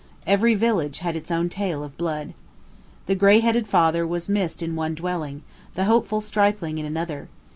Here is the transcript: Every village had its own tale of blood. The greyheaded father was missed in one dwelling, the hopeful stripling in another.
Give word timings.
Every 0.25 0.55
village 0.55 0.97
had 0.97 1.15
its 1.15 1.29
own 1.29 1.47
tale 1.49 1.83
of 1.83 1.95
blood. 1.95 2.33
The 3.05 3.13
greyheaded 3.13 3.67
father 3.67 4.07
was 4.07 4.29
missed 4.29 4.63
in 4.63 4.75
one 4.75 4.95
dwelling, 4.95 5.43
the 5.75 5.83
hopeful 5.85 6.21
stripling 6.21 6.79
in 6.79 6.87
another. 6.87 7.29